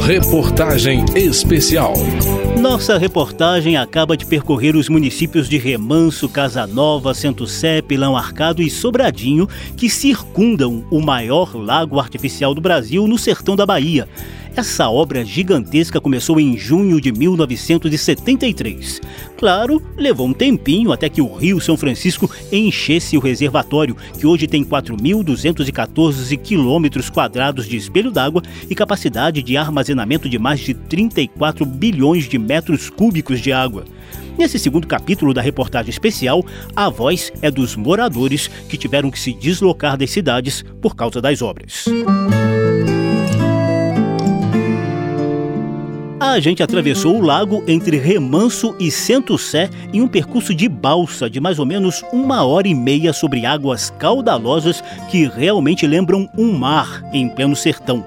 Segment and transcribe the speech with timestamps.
[0.00, 1.94] Reportagem especial.
[2.60, 8.70] Nossa reportagem acaba de percorrer os municípios de Remanso, Casanova, Centro Sé, Pilão Arcado e
[8.70, 14.08] Sobradinho, que circundam o maior lago artificial do Brasil no sertão da Bahia.
[14.56, 19.00] Essa obra gigantesca começou em junho de 1973.
[19.36, 24.46] Claro, levou um tempinho até que o Rio São Francisco enchesse o reservatório, que hoje
[24.46, 31.66] tem 4.214 quilômetros quadrados de espelho d'água e capacidade de armazenamento de mais de 34
[31.66, 33.84] bilhões de metros cúbicos de água.
[34.38, 36.44] Nesse segundo capítulo da reportagem especial,
[36.76, 41.42] a voz é dos moradores que tiveram que se deslocar das cidades por causa das
[41.42, 41.86] obras.
[46.26, 51.28] A gente atravessou o lago entre Remanso e Sento Sé em um percurso de balsa
[51.28, 56.56] de mais ou menos uma hora e meia sobre águas caudalosas que realmente lembram um
[56.56, 58.02] mar em pleno sertão.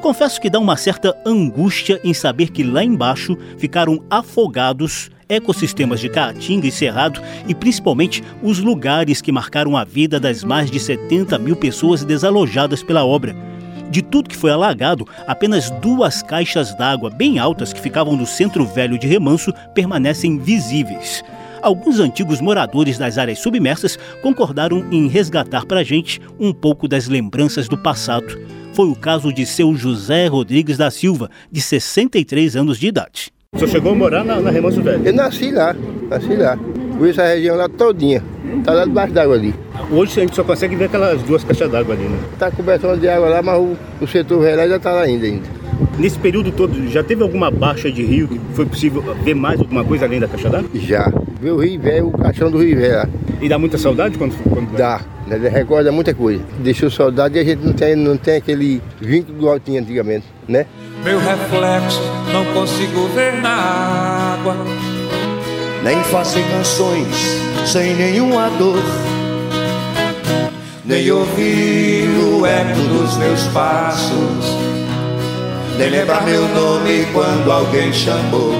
[0.00, 6.08] Confesso que dá uma certa angústia em saber que lá embaixo ficaram afogados ecossistemas de
[6.08, 11.36] Caatinga e Cerrado e principalmente os lugares que marcaram a vida das mais de 70
[11.40, 13.57] mil pessoas desalojadas pela obra.
[13.90, 18.64] De tudo que foi alagado, apenas duas caixas d'água bem altas que ficavam no centro
[18.66, 21.22] velho de Remanso permanecem visíveis.
[21.62, 27.08] Alguns antigos moradores das áreas submersas concordaram em resgatar para a gente um pouco das
[27.08, 28.38] lembranças do passado.
[28.74, 33.32] Foi o caso de seu José Rodrigues da Silva, de 63 anos de idade.
[33.54, 35.04] O senhor chegou a morar na, na Remanso Velho?
[35.04, 35.74] Eu nasci lá,
[36.08, 36.56] nasci lá.
[36.98, 38.22] Fui essa região lá todinha.
[38.64, 39.54] Tá lá debaixo d'água ali.
[39.90, 42.18] Hoje a gente só consegue ver aquelas duas caixas d'água ali, né?
[42.38, 45.48] Tá cobertão de água lá, mas o, o setor velho ainda tá lá ainda, ainda.
[45.98, 49.82] Nesse período todo, já teve alguma baixa de rio que foi possível ver mais alguma
[49.82, 50.68] coisa além da caixa d'água?
[50.74, 51.10] Já.
[51.40, 53.08] Ver o rio velho, o caixão do rio velho lá.
[53.40, 54.34] E dá muita saudade quando...
[54.50, 54.76] quando...
[54.76, 55.00] Dá.
[55.26, 55.36] Né?
[55.48, 56.42] Recorda muita coisa.
[56.58, 60.66] Deixou saudade e a gente não tem, não tem aquele vínculo do altinho antigamente, né?
[61.02, 64.54] Meu reflexo não consigo ver na água
[65.82, 68.82] Nem fazer canções sem nenhuma dor
[70.98, 74.44] Nem ouvir o eco dos meus passos
[75.78, 78.52] Nem lembrar meu nome quando alguém chamou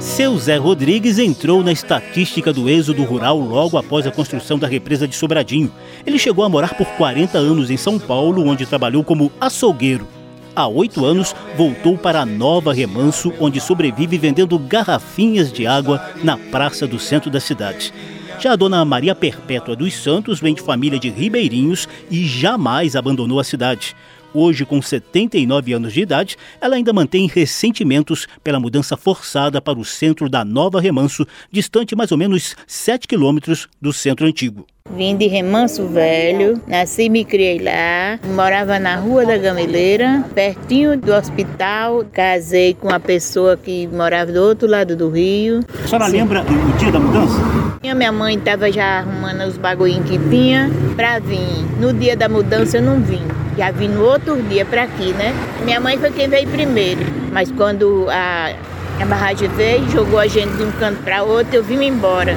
[0.00, 5.06] seu Zé Rodrigues entrou na estatística do êxodo rural logo após a construção da represa
[5.06, 5.70] de Sobradinho.
[6.06, 10.08] Ele chegou a morar por 40 anos em São Paulo, onde trabalhou como açougueiro.
[10.56, 16.86] Há oito anos, voltou para Nova Remanso, onde sobrevive vendendo garrafinhas de água na praça
[16.86, 17.92] do centro da cidade.
[18.40, 23.40] Já a dona Maria Perpétua dos Santos vem de família de ribeirinhos e jamais abandonou
[23.40, 23.96] a cidade.
[24.32, 29.84] Hoje, com 79 anos de idade, ela ainda mantém ressentimentos pela mudança forçada para o
[29.84, 34.66] centro da Nova Remanso, distante mais ou menos 7 quilômetros do centro antigo.
[34.96, 40.98] Vim de Remanso Velho, nasci e me criei lá, morava na Rua da Gameleira, pertinho
[40.98, 42.04] do hospital.
[42.10, 45.60] Casei com uma pessoa que morava do outro lado do rio.
[45.84, 46.12] A senhora Sim.
[46.12, 47.38] lembra o dia da mudança?
[47.82, 51.38] Minha mãe estava já arrumando os bagulhinhos que tinha para vir.
[51.78, 53.37] No dia da mudança eu não vim.
[53.58, 55.34] Já vim no outro dia para aqui, né?
[55.64, 57.00] Minha mãe foi quem veio primeiro.
[57.32, 58.54] Mas quando a
[59.00, 62.34] a barragem veio, jogou a gente de um canto para outro, eu vim embora.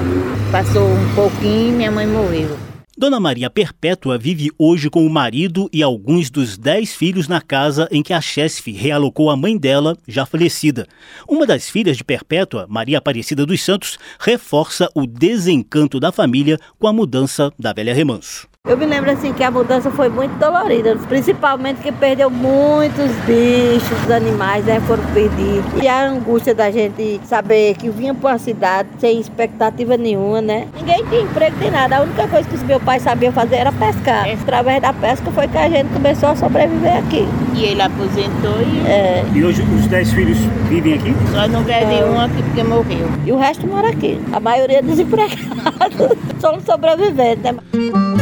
[0.52, 2.56] Passou um pouquinho, minha mãe morreu.
[2.96, 7.88] Dona Maria Perpétua vive hoje com o marido e alguns dos dez filhos na casa
[7.90, 10.86] em que a Chesf realocou a mãe dela, já falecida.
[11.28, 16.86] Uma das filhas de Perpétua, Maria Aparecida dos Santos, reforça o desencanto da família com
[16.86, 18.51] a mudança da velha Remanso.
[18.64, 24.10] Eu me lembro assim que a mudança foi muito dolorida, principalmente que perdeu muitos bichos,
[24.10, 25.82] animais, né, foram perdidos.
[25.82, 30.68] E a angústia da gente saber que vinha para uma cidade sem expectativa nenhuma, né?
[30.74, 31.96] Ninguém tinha emprego nem nada.
[31.96, 34.28] A única coisa que os meus pais sabiam fazer era pescar.
[34.28, 34.34] É.
[34.34, 37.28] Através da pesca foi que a gente começou a sobreviver aqui.
[37.54, 38.88] E ele aposentou e.
[38.88, 39.24] É.
[39.34, 41.12] E hoje os dez filhos vivem aqui?
[41.32, 43.08] Só não quer nenhum aqui porque morreu.
[43.26, 44.20] E o resto mora aqui.
[44.32, 46.16] A maioria é desempregado.
[46.40, 48.21] Somos sobreviventes, né?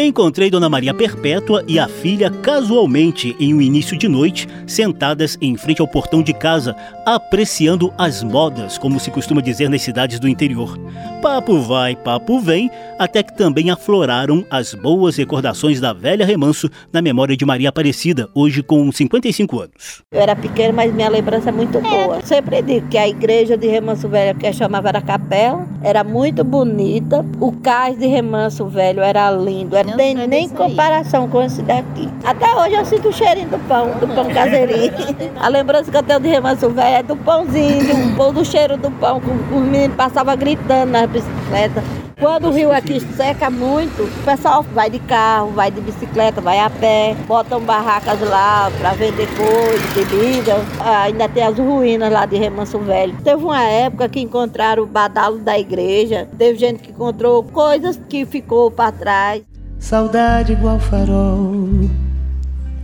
[0.00, 5.56] Encontrei Dona Maria Perpétua e a filha casualmente em um início de noite, sentadas em
[5.56, 10.28] frente ao portão de casa, apreciando as modas, como se costuma dizer nas cidades do
[10.28, 10.78] interior.
[11.20, 17.02] Papo vai, papo vem, até que também afloraram as boas recordações da velha remanso na
[17.02, 20.04] memória de Maria Aparecida, hoje com 55 anos.
[20.12, 22.24] Eu era pequena, mas minha lembrança é muito boa.
[22.24, 26.44] Sempre digo que a igreja de Remanso Velho, que a chamava era capela, era muito
[26.44, 27.26] bonita.
[27.40, 32.08] O cais de Remanso Velho era lindo, era não tem nem comparação com esse daqui.
[32.24, 34.92] Até hoje eu sinto o cheirinho do pão, do pão caseirinho.
[35.40, 38.90] a lembrança que eu tenho de Remanso Velho é do pãozinho, do, do cheiro do
[38.92, 41.84] pão, que os meninos passavam gritando nas bicicletas.
[42.20, 46.58] Quando o rio aqui seca muito, o pessoal vai de carro, vai de bicicleta, vai
[46.58, 50.56] a pé, botam barracas lá para vender coisas, bebida.
[50.80, 53.16] Ah, ainda tem as ruínas lá de Remanso Velho.
[53.22, 58.26] Teve uma época que encontraram o badalo da igreja, teve gente que encontrou coisas que
[58.26, 59.42] ficou para trás.
[59.78, 61.88] Saudade igual farol,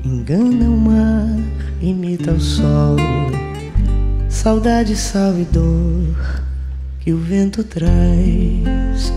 [0.05, 1.29] engana o mar,
[1.83, 2.97] imita o sol.
[4.29, 6.45] Saudade, salve dor
[7.01, 9.13] que o vento traz.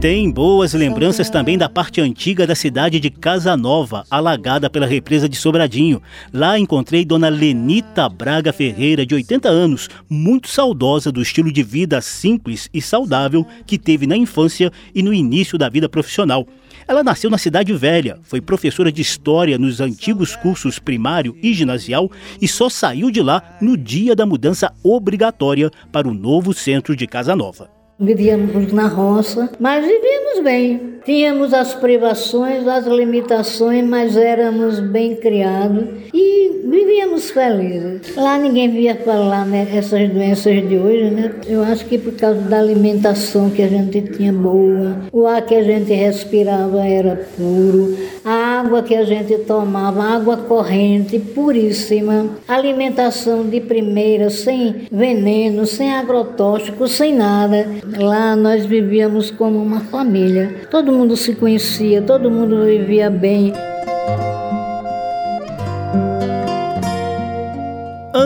[0.00, 5.28] Tem boas lembranças também da parte antiga da cidade de Casa Nova, alagada pela represa
[5.28, 6.00] de Sobradinho.
[6.32, 12.00] Lá encontrei Dona Lenita Braga Ferreira, de 80 anos, muito saudosa do estilo de vida
[12.00, 16.48] simples e saudável que teve na infância e no início da vida profissional.
[16.88, 22.10] Ela nasceu na Cidade Velha, foi professora de História nos antigos cursos primário e ginasial
[22.40, 27.06] e só saiu de lá no dia da mudança obrigatória para o novo centro de
[27.06, 27.79] Casa Nova.
[28.00, 30.94] Vivíamos na roça, mas vivíamos bem.
[31.04, 38.16] Tínhamos as privações, as limitações, mas éramos bem criados e vivíamos felizes.
[38.16, 41.34] Lá ninguém via falar né, essas doenças de hoje, né?
[41.46, 45.54] Eu acho que por causa da alimentação que a gente tinha boa, o ar que
[45.54, 53.48] a gente respirava era puro, a água que a gente tomava, água corrente, puríssima, alimentação
[53.48, 57.66] de primeira, sem veneno, sem agrotóxico, sem nada.
[57.98, 60.66] Lá nós vivíamos como uma família.
[60.70, 63.52] Todo mundo se conhecia, todo mundo vivia bem.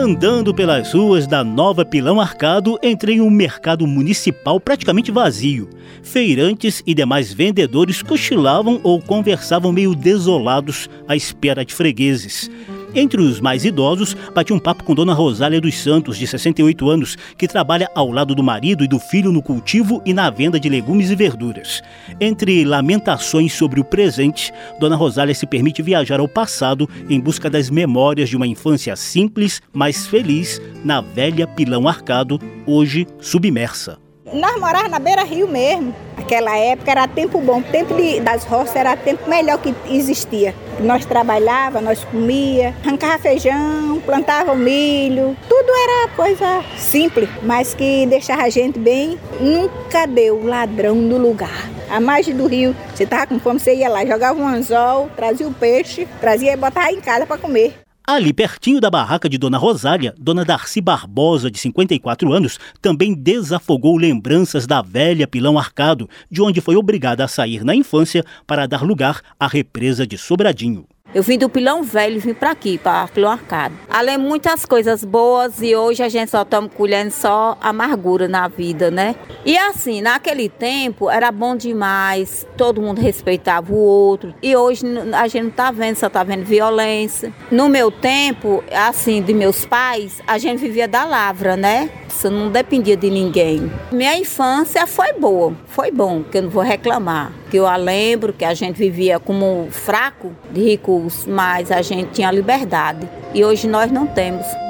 [0.05, 5.67] Andando pelas ruas da Nova Pilão Arcado, entrei em um mercado municipal praticamente vazio.
[6.03, 12.51] Feirantes e demais vendedores cochilavam ou conversavam meio desolados à espera de fregueses.
[12.95, 17.17] Entre os mais idosos, bati um papo com Dona Rosália dos Santos, de 68 anos,
[17.37, 20.69] que trabalha ao lado do marido e do filho no cultivo e na venda de
[20.69, 21.83] legumes e verduras.
[22.21, 27.69] Entre lamentações sobre o presente, Dona Rosália se permite viajar ao passado em busca das
[27.69, 33.99] memórias de uma infância simples, mas feliz, na velha Pilão Arcado, hoje submersa.
[34.31, 35.93] Nós morávamos na beira-rio mesmo.
[36.17, 40.55] Aquela época era tempo bom, tempo de, das roças era tempo melhor que existia.
[40.79, 48.43] Nós trabalhava, nós comia, arrancava feijão, plantava milho, tudo era coisa simples, mas que deixava
[48.43, 49.17] a gente bem.
[49.39, 51.69] Nunca deu ladrão no lugar.
[51.89, 55.47] A margem do rio, você estava com fome, você ia lá, jogava um anzol, trazia
[55.47, 57.84] o peixe, trazia e botava em casa para comer.
[58.07, 63.97] Ali pertinho da barraca de Dona Rosália, Dona Darcy Barbosa, de 54 anos, também desafogou
[63.97, 68.83] lembranças da velha Pilão Arcado, de onde foi obrigada a sair na infância para dar
[68.83, 70.85] lugar à represa de Sobradinho.
[71.15, 73.73] Eu vim do Pilão Velho vim para aqui, para Pilão Arcado.
[73.89, 78.91] Além muitas coisas boas e hoje a gente só estamos colhendo só amargura na vida,
[78.91, 79.15] né?
[79.45, 84.35] E assim, naquele tempo era bom demais, todo mundo respeitava o outro.
[84.43, 84.83] E hoje
[85.13, 87.31] a gente não tá vendo, só tá vendo violência.
[87.49, 91.89] No meu tempo, assim, de meus pais, a gente vivia da lavra, né?
[92.23, 93.71] Não dependia de ninguém.
[93.91, 97.31] Minha infância foi boa, foi bom, que eu não vou reclamar.
[97.51, 102.11] Que eu a lembro que a gente vivia como fraco de recursos, mas a gente
[102.11, 103.07] tinha liberdade.
[103.33, 104.64] E hoje nós não temos.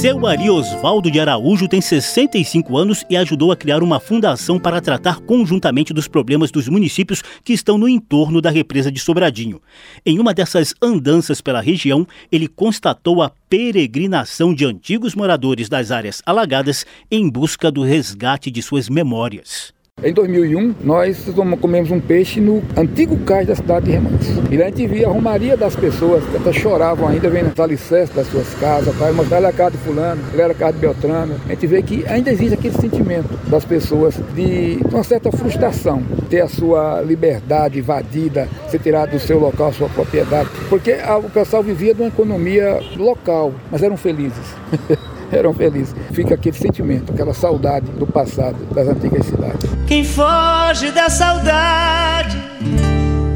[0.00, 4.80] Seu Maria Osvaldo de Araújo tem 65 anos e ajudou a criar uma fundação para
[4.80, 9.60] tratar conjuntamente dos problemas dos municípios que estão no entorno da represa de Sobradinho.
[10.06, 16.22] Em uma dessas andanças pela região, ele constatou a peregrinação de antigos moradores das áreas
[16.24, 19.78] alagadas em busca do resgate de suas memórias.
[20.02, 21.26] Em 2001, nós
[21.60, 24.42] comemos um peixe no antigo cais da cidade de Remanso.
[24.50, 28.14] E a gente via a romaria das pessoas, que até choravam ainda, vendo os alicerces
[28.14, 31.34] das suas casas, pai, mas ela era casa de fulano, ela era casa de Beltrano.
[31.46, 36.40] A gente vê que ainda existe aquele sentimento das pessoas de uma certa frustração, ter
[36.40, 40.48] a sua liberdade invadida, ser tirado do seu local, sua propriedade.
[40.70, 44.56] Porque o pessoal vivia de uma economia local, mas eram felizes.
[45.36, 45.94] eram felizes.
[46.12, 49.70] Fica aquele sentimento, aquela saudade do passado, das antigas cidades.
[49.86, 52.36] Quem foge da saudade,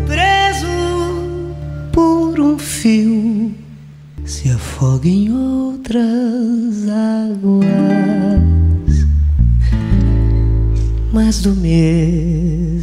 [0.06, 0.66] preso
[1.92, 3.54] por um fio,
[4.24, 7.66] se afoga em outras águas,
[11.12, 12.74] mas do mesmo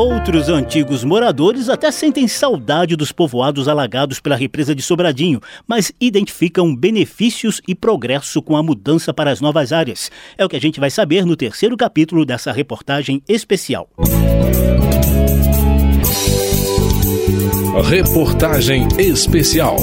[0.00, 6.74] Outros antigos moradores até sentem saudade dos povoados alagados pela represa de Sobradinho, mas identificam
[6.74, 10.10] benefícios e progresso com a mudança para as novas áreas.
[10.38, 13.90] É o que a gente vai saber no terceiro capítulo dessa reportagem especial.
[17.84, 19.76] Reportagem especial.